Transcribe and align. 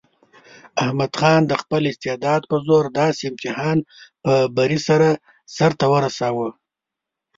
احمد 0.83 1.11
خان 1.19 1.41
د 1.47 1.53
خپل 1.61 1.81
استعداد 1.91 2.41
په 2.51 2.55
زور 2.67 2.83
داسې 2.99 3.23
امتحان 3.31 3.77
په 4.23 4.33
بري 4.55 4.79
سره 4.87 5.07
سرته 5.57 5.85
ورساوه. 5.93 6.49